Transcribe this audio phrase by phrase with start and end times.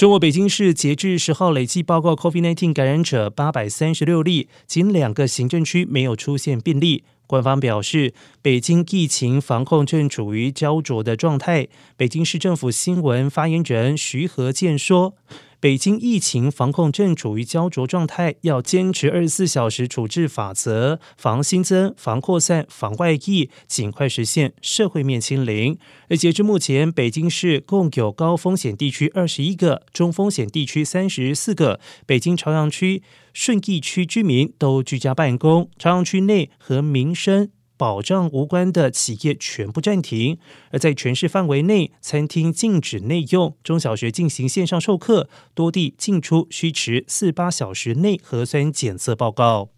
[0.00, 7.04] 中国北京市截至十号累计报告 COVID-19 感染者八百三十六例，仅两个行政区没有出现病例。
[7.26, 11.68] 官方表示，北京疫情防控正处于焦灼的状态。
[11.98, 15.14] 北京市政府新闻发言人徐和建说。
[15.60, 25.78] 北京疫情防控正处于焦灼状态，要坚持二十四小时处置法则，防新增、防扩散、防外溢，尽快实现社会面清零。
[26.08, 31.78] 而截至目前，北京市共有高风险地区二十一个，中风险地区三十四个。
[32.06, 33.02] 北京朝阳区、
[33.34, 37.50] 顺义区居民都居家办公，朝阳区内和民生。
[37.80, 40.36] 保障无关的企业全部暂停，
[40.70, 49.70] 而在全市范围内，餐厅禁止内用，中小学进行线上授课，多地进出需持四八小时内核酸检测报告。